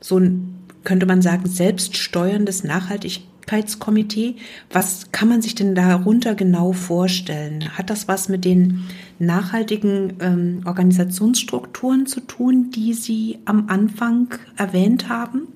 [0.00, 4.36] So ein, könnte man sagen, selbststeuerndes Nachhaltigkeit Nachhaltigkeitskomitee.
[4.70, 7.76] Was kann man sich denn darunter genau vorstellen?
[7.76, 8.84] Hat das was mit den
[9.18, 15.48] nachhaltigen ähm, Organisationsstrukturen zu tun, die Sie am Anfang erwähnt haben?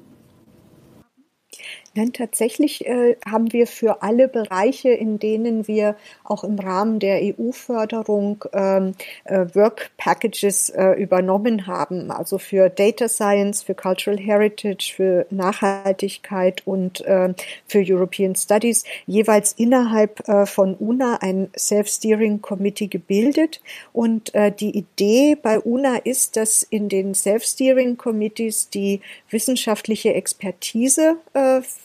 [1.94, 7.20] Nein, tatsächlich äh, haben wir für alle Bereiche, in denen wir auch im Rahmen der
[7.20, 14.94] EU-Förderung ähm, äh, Work Packages äh, übernommen haben, also für Data Science, für Cultural Heritage,
[14.96, 17.35] für Nachhaltigkeit und äh,
[17.66, 23.61] für European Studies, jeweils innerhalb äh, von UNA ein Self-Steering Committee gebildet.
[23.92, 31.16] Und äh, die Idee bei UNA ist, dass in den Self-Steering Committees die wissenschaftliche Expertise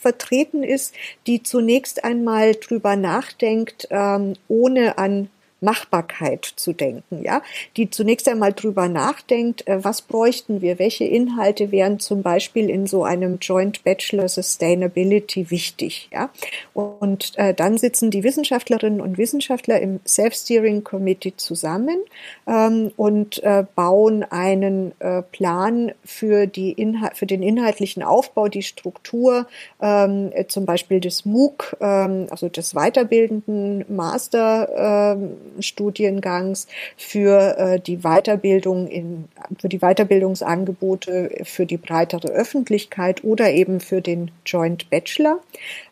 [0.08, 0.94] vertreten ist,
[1.28, 5.30] die zunächst einmal drüber nachdenkt, ähm, ohne an
[5.62, 7.42] Machbarkeit zu denken, ja,
[7.76, 12.88] die zunächst einmal drüber nachdenkt, äh, was bräuchten wir, welche Inhalte wären zum Beispiel in
[12.88, 16.30] so einem Joint Bachelor Sustainability wichtig, ja,
[16.74, 21.98] und äh, dann sitzen die Wissenschaftlerinnen und Wissenschaftler im Self-Steering Committee zusammen
[22.48, 28.62] ähm, und äh, bauen einen äh, Plan für die Inhal für den inhaltlichen Aufbau, die
[28.62, 29.48] Struktur,
[29.82, 37.98] ähm, zum Beispiel des MOOC, ähm, also des weiterbildenden Master ähm, Studiengangs, für äh, die
[37.98, 39.26] Weiterbildung in,
[39.60, 45.40] für die Weiterbildungsangebote für die breitere Öffentlichkeit oder eben für den Joint Bachelor.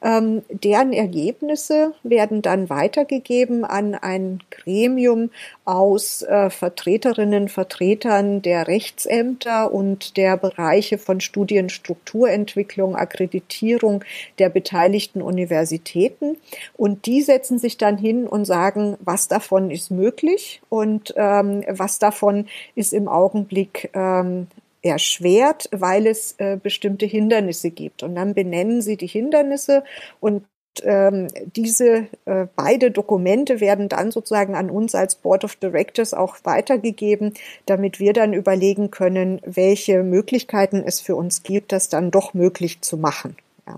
[0.03, 5.29] Ähm, deren Ergebnisse werden dann weitergegeben an ein Gremium
[5.65, 14.03] aus äh, Vertreterinnen, Vertretern der Rechtsämter und der Bereiche von Studienstrukturentwicklung, Akkreditierung
[14.39, 16.37] der beteiligten Universitäten.
[16.75, 21.99] Und die setzen sich dann hin und sagen, was davon ist möglich und ähm, was
[21.99, 24.47] davon ist im Augenblick ähm,
[24.81, 28.03] erschwert, weil es äh, bestimmte Hindernisse gibt.
[28.03, 29.84] Und dann benennen sie die Hindernisse
[30.19, 30.45] und
[30.84, 36.38] ähm, diese äh, beide Dokumente werden dann sozusagen an uns als Board of Directors auch
[36.43, 37.34] weitergegeben,
[37.65, 42.81] damit wir dann überlegen können, welche Möglichkeiten es für uns gibt, das dann doch möglich
[42.81, 43.38] zu machen.
[43.67, 43.77] Ja.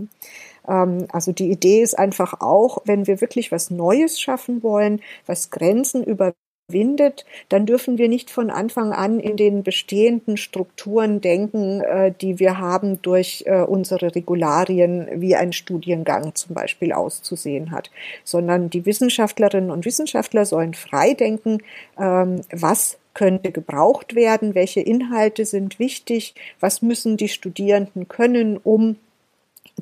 [0.68, 5.50] Ähm, also die Idee ist einfach auch, wenn wir wirklich was Neues schaffen wollen, was
[5.50, 6.34] Grenzen über
[6.70, 12.40] windet, dann dürfen wir nicht von Anfang an in den bestehenden Strukturen denken, äh, die
[12.40, 17.90] wir haben durch äh, unsere Regularien, wie ein Studiengang zum Beispiel auszusehen hat,
[18.26, 21.60] sondern die Wissenschaftlerinnen und Wissenschaftler sollen frei denken,
[21.98, 28.98] ähm, was könnte gebraucht werden, welche Inhalte sind wichtig, was müssen die Studierenden können, um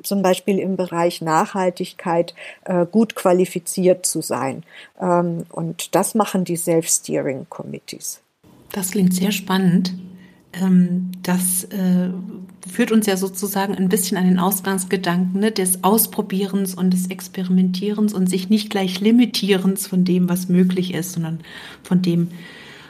[0.02, 4.62] zum Beispiel im Bereich Nachhaltigkeit äh, gut qualifiziert zu sein.
[5.00, 8.20] Ähm, und das machen die Self-Steering Committees.
[8.72, 9.94] Das klingt sehr spannend.
[10.52, 12.10] Ähm, das äh,
[12.70, 18.14] führt uns ja sozusagen ein bisschen an den Ausgangsgedanken ne, des Ausprobierens und des Experimentierens
[18.14, 21.40] und sich nicht gleich limitierens von dem, was möglich ist, sondern
[21.82, 22.28] von dem,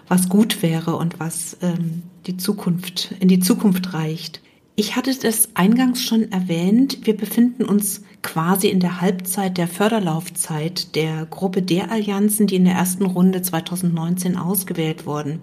[0.08, 4.40] was gut wäre und was ähm, die Zukunft in die Zukunft reicht.
[4.78, 7.06] Ich hatte das eingangs schon erwähnt.
[7.06, 12.66] Wir befinden uns quasi in der Halbzeit der Förderlaufzeit der Gruppe der Allianzen, die in
[12.66, 15.40] der ersten Runde 2019 ausgewählt wurden.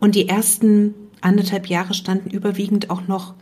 [0.00, 3.34] Und die ersten anderthalb Jahre standen überwiegend auch noch,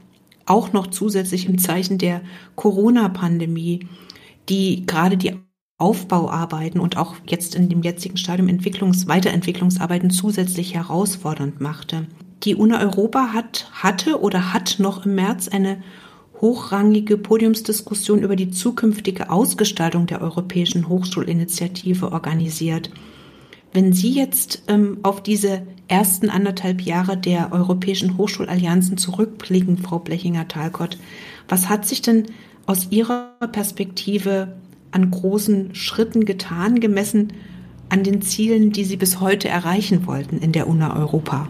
[0.47, 2.21] auch noch zusätzlich im Zeichen der
[2.57, 3.87] Corona-Pandemie,
[4.49, 5.37] die gerade die
[5.79, 12.09] Aufbauarbeiten und auch jetzt in dem jetzigen Stadium Entwicklungs-, Weiterentwicklungsarbeiten zusätzlich herausfordernd machte.
[12.43, 15.83] Die UNA Europa hat, hatte oder hat noch im März eine
[16.41, 22.91] hochrangige Podiumsdiskussion über die zukünftige Ausgestaltung der Europäischen Hochschulinitiative organisiert.
[23.73, 30.99] Wenn Sie jetzt ähm, auf diese ersten anderthalb Jahre der Europäischen Hochschulallianzen zurückblicken, Frau Blechinger-Talcott,
[31.49, 32.27] was hat sich denn
[32.67, 34.55] aus Ihrer Perspektive
[34.91, 37.33] an großen Schritten getan, gemessen
[37.89, 41.49] an den Zielen, die Sie bis heute erreichen wollten in der UNA Europa?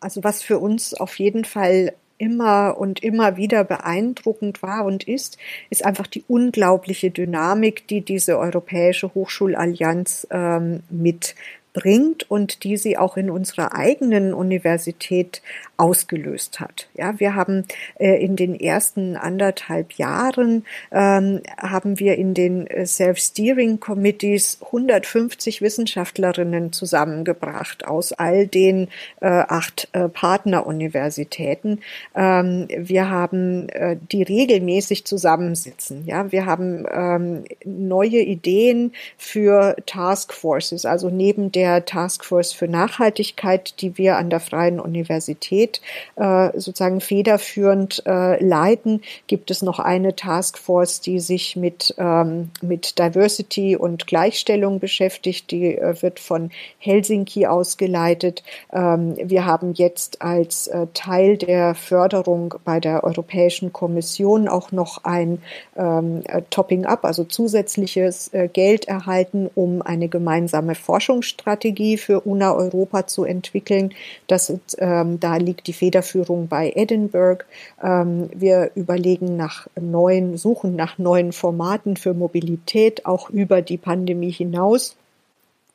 [0.00, 5.38] Also was für uns auf jeden Fall immer und immer wieder beeindruckend war und ist,
[5.70, 11.34] ist einfach die unglaubliche Dynamik, die diese Europäische Hochschulallianz ähm, mit
[11.76, 15.42] bringt und die sie auch in unserer eigenen Universität
[15.76, 16.88] ausgelöst hat.
[16.94, 17.66] Ja, wir haben
[17.98, 25.60] äh, in den ersten anderthalb Jahren ähm, haben wir in den äh, Self-Steering Committees 150
[25.60, 28.88] Wissenschaftlerinnen zusammengebracht aus all den
[29.20, 31.82] äh, acht äh, Partneruniversitäten.
[32.14, 36.06] Ähm, wir haben äh, die regelmäßig zusammensitzen.
[36.06, 43.80] Ja, wir haben ähm, neue Ideen für Taskforces, also neben der der Taskforce für Nachhaltigkeit,
[43.80, 45.80] die wir an der Freien Universität
[46.14, 53.00] äh, sozusagen federführend äh, leiten, gibt es noch eine Taskforce, die sich mit, ähm, mit
[53.00, 55.50] Diversity und Gleichstellung beschäftigt.
[55.50, 58.44] Die äh, wird von Helsinki ausgeleitet.
[58.72, 65.02] Ähm, wir haben jetzt als äh, Teil der Förderung bei der Europäischen Kommission auch noch
[65.02, 65.42] ein
[65.76, 72.20] ähm, äh, Topping Up, also zusätzliches äh, Geld erhalten, um eine gemeinsame Forschungsstrategie Strategie für
[72.20, 73.94] UNA Europa zu entwickeln.
[74.26, 77.44] Das, ähm, da liegt die Federführung bei Edinburgh.
[77.82, 84.32] Ähm, wir überlegen nach neuen, suchen nach neuen Formaten für Mobilität, auch über die Pandemie
[84.32, 84.96] hinaus.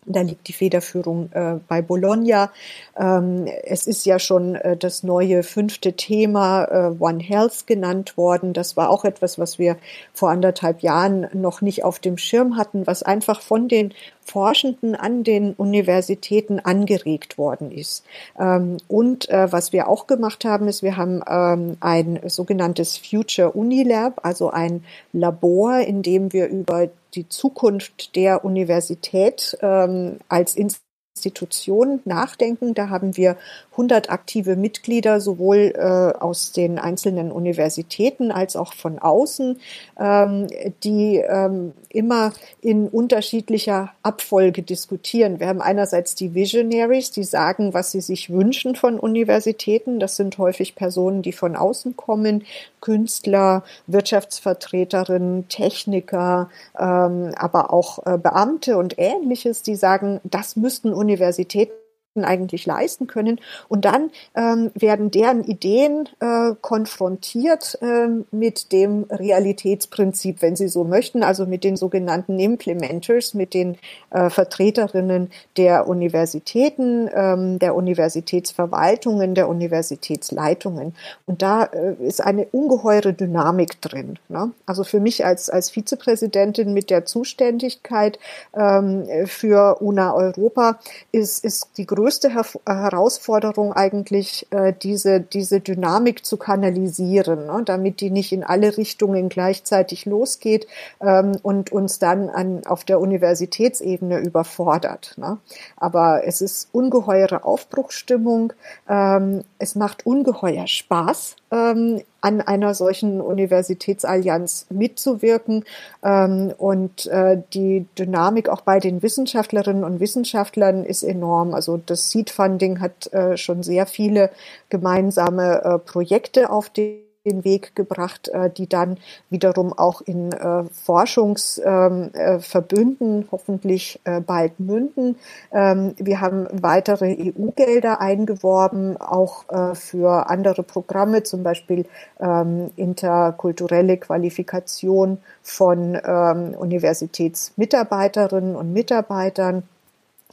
[0.08, 2.52] Da liegt die Federführung äh, bei Bologna.
[2.98, 8.54] Ähm, es ist ja schon äh, das neue fünfte Thema äh, One Health genannt worden.
[8.54, 9.78] Das war auch etwas, was wir
[10.12, 15.24] vor anderthalb Jahren noch nicht auf dem Schirm hatten, was einfach von den Forschenden an
[15.24, 18.06] den Universitäten angeregt worden ist.
[18.40, 23.52] Ähm, und äh, was wir auch gemacht haben, ist, wir haben ähm, ein sogenanntes Future
[23.52, 30.91] Unilab, also ein Labor, in dem wir über die Zukunft der Universität ähm, als Institution
[31.16, 32.74] Institution nachdenken.
[32.74, 33.38] Da haben wir
[33.72, 39.60] 100 aktive Mitglieder, sowohl äh, aus den einzelnen Universitäten als auch von außen,
[40.00, 40.48] ähm,
[40.84, 45.40] die ähm, immer in unterschiedlicher Abfolge diskutieren.
[45.40, 50.00] Wir haben einerseits die Visionaries, die sagen, was sie sich wünschen von Universitäten.
[50.00, 52.46] Das sind häufig Personen, die von außen kommen,
[52.80, 61.81] Künstler, Wirtschaftsvertreterinnen, Techniker, ähm, aber auch äh, Beamte und ähnliches, die sagen, das müssten Universitäten
[62.16, 63.40] eigentlich leisten können.
[63.70, 70.84] Und dann ähm, werden deren Ideen äh, konfrontiert äh, mit dem Realitätsprinzip, wenn Sie so
[70.84, 73.78] möchten, also mit den sogenannten Implementers, mit den
[74.10, 80.94] äh, Vertreterinnen der Universitäten, ähm, der Universitätsverwaltungen, der Universitätsleitungen.
[81.26, 84.20] Und da äh, ist eine ungeheure Dynamik drin.
[84.28, 84.52] Ne?
[84.66, 88.20] Also für mich als, als Vizepräsidentin mit der Zuständigkeit
[88.54, 90.80] ähm, für UNA Europa
[91.14, 97.46] ist, ist die größte größte Her äh, Herausforderung eigentlich, äh, diese, diese Dynamik zu kanalisieren,
[97.46, 100.66] ne, damit die nicht in alle Richtungen gleichzeitig losgeht
[101.00, 105.14] ähm, und uns dann an, auf der Universitätsebene überfordert.
[105.18, 105.38] Ne.
[105.78, 108.54] Aber es ist ungeheure Aufbruchsstimmung.
[108.90, 115.66] Ähm, es macht ungeheuer Spaß, ähm, an einer solchen Universitätsallianz mitzuwirken
[116.04, 121.54] ähm, und äh, die Dynamik auch bei den Wissenschaftlerinnen und Wissenschaftlern ist enorm.
[121.54, 124.30] Also das Seed Funding hat äh, schon sehr viele
[124.70, 128.98] gemeinsame äh, Projekte auf den den Weg gebracht, äh, die dann
[129.30, 135.18] wiederum auch in äh, Forschungsverbünden ähm, äh, hoffentlich bald münden.
[135.52, 141.86] Ähm, wir haben weitere EU-Gelder eingeworben, auch für andere Programme, zum Beispiel
[142.20, 149.64] ähm, interkulturelle Qualifikation von Universitätsmitarbeiterinnen und Mitarbeitern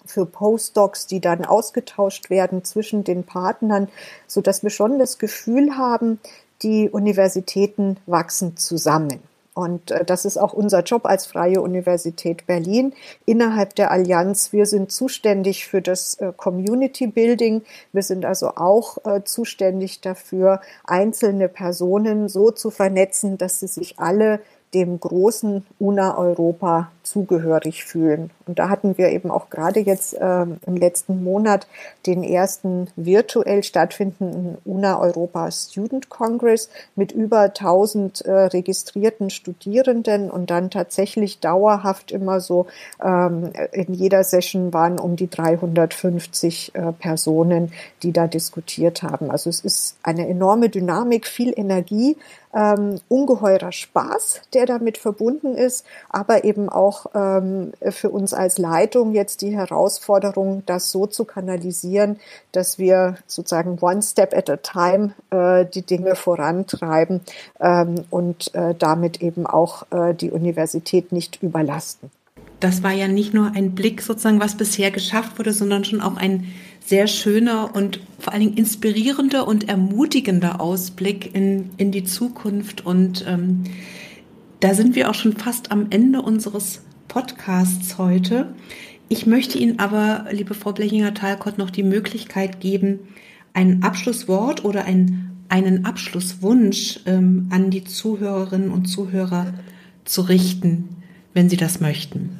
[0.07, 3.89] für Postdocs, die dann ausgetauscht werden zwischen den Partnern,
[4.27, 6.19] so dass wir schon das Gefühl haben,
[6.63, 9.23] die Universitäten wachsen zusammen.
[9.59, 12.93] Und äh, das ist auch unser Job als Freie Universität Berlin
[13.27, 14.53] innerhalb der Allianz.
[14.53, 17.63] Wir sind zuständig für das äh, Community Building.
[17.93, 23.99] Wir sind also auch äh, zuständig dafür, einzelne Personen so zu vernetzen, dass sie sich
[23.99, 24.39] alle
[24.75, 28.31] dem großen UNA-Europa zugehörig fühlen.
[28.47, 31.67] Und da hatten wir eben auch gerade jetzt äh, im letzten Monat
[32.07, 40.71] den ersten virtuell stattfindenden UNA-Europa Student Congress mit über 1000 äh, registrierten Studierenden und dann
[40.71, 42.67] tatsächlich dauerhaft immer so
[43.03, 49.31] ähm, in jeder Session waren um die 350 äh, Personen, die da diskutiert haben.
[49.31, 52.17] Also es ist eine enorme Dynamik, viel Energie,
[52.55, 59.15] ähm, ungeheurer Spaß, der damit verbunden ist, aber eben auch ähm, für uns als Leitung
[59.15, 62.19] jetzt die Herausforderung, das so zu kanalisieren,
[62.53, 67.21] dass wir sozusagen one step at a time äh, die Dinge vorantreiben
[67.61, 72.11] ähm, und äh, damit eben auch äh, die Universität nicht überlasten.
[72.61, 76.17] Das war ja nicht nur ein Blick sozusagen, was bisher geschafft wurde, sondern schon auch
[76.17, 76.53] ein
[76.85, 82.85] sehr schöner und vor allen Dingen inspirierender und ermutigender Ausblick in, in die Zukunft.
[82.85, 83.65] Und ähm,
[84.61, 88.55] da sind wir auch schon fast am Ende unseres Podcasts heute.
[89.09, 93.01] Ich möchte Ihnen aber, liebe Frau Blechinger-Talcott, noch die Möglichkeit geben,
[93.55, 99.55] ein Abschlusswort oder ein, einen Abschlusswunsch ähm, an die Zuhörerinnen und Zuhörer
[100.05, 100.89] zu richten,
[101.35, 102.39] wenn Sie das möchten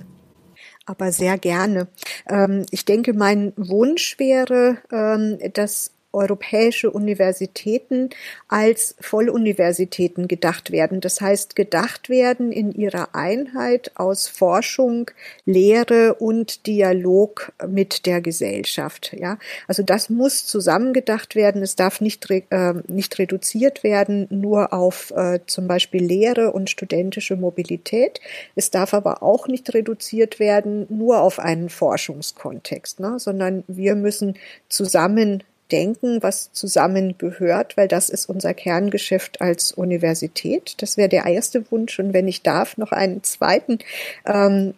[0.89, 1.89] aber sehr gerne.
[2.29, 8.11] Ähm, ich denke, mein Wunsch wäre, ähm, dass europäische Universitäten
[8.49, 11.01] als Volluniversitäten gedacht werden.
[11.01, 15.11] Das heißt, gedacht werden in ihrer Einheit aus Forschung,
[15.45, 19.15] Lehre und Dialog mit der Gesellschaft.
[19.19, 21.63] Ja, also das muss zusammengedacht werden.
[21.63, 27.37] Es darf nicht, äh, nicht reduziert werden nur auf äh, zum Beispiel Lehre und studentische
[27.37, 28.21] Mobilität.
[28.55, 33.19] Es darf aber auch nicht reduziert werden nur auf einen Forschungskontext, ne?
[33.19, 34.35] sondern wir müssen
[34.69, 35.43] zusammen
[35.73, 40.75] denken, was zusammengehört, weil das ist unser Kerngeschäft als Universität.
[40.83, 41.99] Das wäre der erste Wunsch.
[41.99, 43.79] Und wenn ich darf, noch einen zweiten.
[44.27, 44.75] Ähm,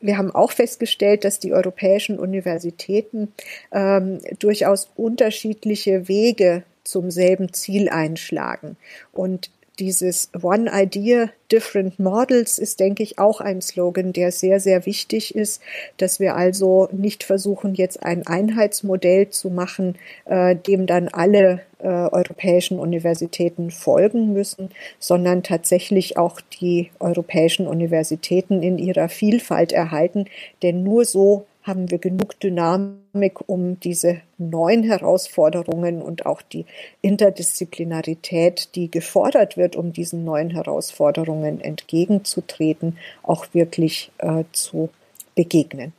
[0.00, 3.32] wir haben auch festgestellt, dass die europäischen Universitäten
[3.72, 8.76] ähm, durchaus unterschiedliche Wege zum selben Ziel einschlagen.
[9.12, 14.86] Und dieses One Idea, Different Models ist, denke ich, auch ein Slogan, der sehr, sehr
[14.86, 15.60] wichtig ist,
[15.98, 21.88] dass wir also nicht versuchen, jetzt ein Einheitsmodell zu machen, äh, dem dann alle äh,
[21.88, 30.26] europäischen Universitäten folgen müssen, sondern tatsächlich auch die europäischen Universitäten in ihrer Vielfalt erhalten,
[30.62, 36.66] denn nur so haben wir genug Dynamik, um diese neuen Herausforderungen und auch die
[37.00, 44.90] Interdisziplinarität, die gefordert wird, um diesen neuen Herausforderungen entgegenzutreten, auch wirklich äh, zu
[45.34, 45.92] begegnen.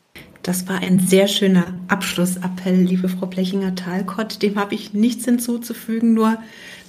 [0.44, 4.42] Das war ein sehr schöner Abschlussappell, liebe Frau Blechinger-Talcott.
[4.42, 6.38] Dem habe ich nichts hinzuzufügen, nur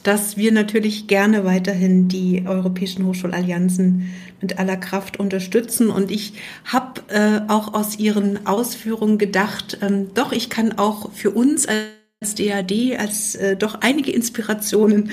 [0.05, 5.91] dass wir natürlich gerne weiterhin die europäischen Hochschulallianzen mit aller Kraft unterstützen.
[5.91, 6.35] Und ich
[6.65, 11.67] habe äh, auch aus Ihren Ausführungen gedacht, ähm, doch, ich kann auch für uns
[12.25, 15.11] als DAD, als äh, doch einige Inspirationen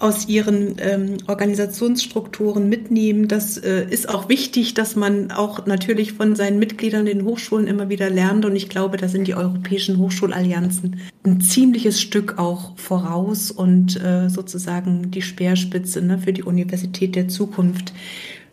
[0.00, 3.28] aus ihren ähm, Organisationsstrukturen mitnehmen.
[3.28, 7.68] Das äh, ist auch wichtig, dass man auch natürlich von seinen Mitgliedern in den Hochschulen
[7.68, 8.44] immer wieder lernt.
[8.44, 14.28] Und ich glaube, da sind die europäischen Hochschulallianzen ein ziemliches Stück auch voraus und äh,
[14.28, 17.92] sozusagen die Speerspitze ne, für die Universität der Zukunft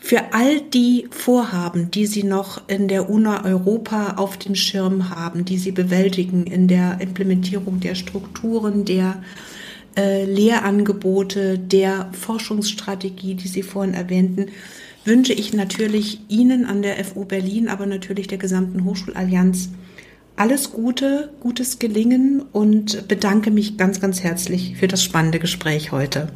[0.06, 5.46] für all die Vorhaben, die Sie noch in der UNA Europa auf dem Schirm haben,
[5.46, 9.24] die Sie bewältigen in der Implementierung der Strukturen, der
[9.98, 14.52] äh, Lehrangebote, der Forschungsstrategie, die Sie vorhin erwähnten,
[15.06, 19.70] wünsche ich natürlich Ihnen an der FU Berlin, aber natürlich der gesamten Hochschulallianz
[20.36, 26.28] alles Gute, gutes Gelingen und bedanke mich ganz, ganz herzlich für das spannende Gespräch heute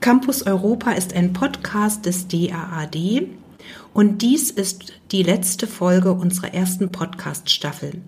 [0.00, 3.28] Campus Europa ist ein Podcast des DAAD
[3.94, 8.02] und dies ist die letzte Folge unserer ersten Podcast-Staffel.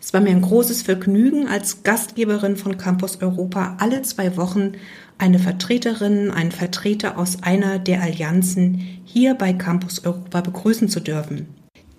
[0.00, 4.72] Es war mir ein großes Vergnügen, als Gastgeberin von Campus Europa alle zwei Wochen
[5.18, 11.48] eine Vertreterin, einen Vertreter aus einer der Allianzen hier bei Campus Europa begrüßen zu dürfen.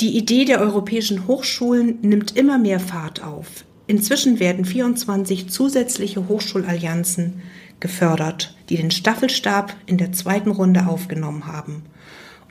[0.01, 3.63] Die Idee der europäischen Hochschulen nimmt immer mehr Fahrt auf.
[3.87, 7.41] Inzwischen werden 24 zusätzliche Hochschulallianzen
[7.79, 11.83] gefördert, die den Staffelstab in der zweiten Runde aufgenommen haben.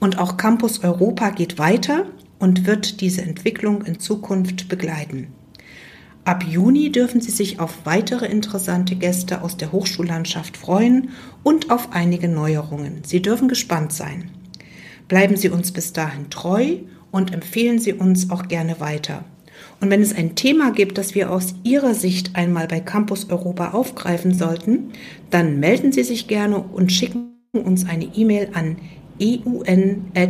[0.01, 2.07] Und auch Campus Europa geht weiter
[2.38, 5.28] und wird diese Entwicklung in Zukunft begleiten.
[6.24, 11.11] Ab Juni dürfen Sie sich auf weitere interessante Gäste aus der Hochschullandschaft freuen
[11.42, 13.03] und auf einige Neuerungen.
[13.05, 14.30] Sie dürfen gespannt sein.
[15.09, 16.78] Bleiben Sie uns bis dahin treu
[17.14, 19.24] und empfehlen Sie uns auch gerne weiter.
[19.80, 23.70] Und wenn es ein Thema gibt, das wir aus Ihrer Sicht einmal bei Campus Europa
[23.70, 24.90] aufgreifen sollten,
[25.30, 28.78] dann melden Sie sich gerne und schicken uns eine E-Mail an
[29.20, 30.26] eun.daad.de.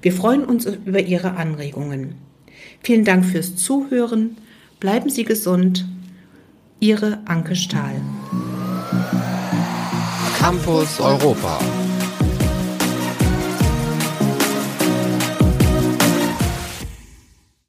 [0.00, 2.14] Wir freuen uns über Ihre Anregungen.
[2.82, 4.38] Vielen Dank fürs Zuhören.
[4.80, 5.86] Bleiben Sie gesund.
[6.80, 8.00] Ihre Anke Stahl.
[10.38, 11.60] Campus Europa.